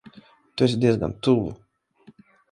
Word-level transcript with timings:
Tu 0.55 0.63
esi 0.67 0.79
diezgan 0.81 1.13
tuvu. 1.23 1.49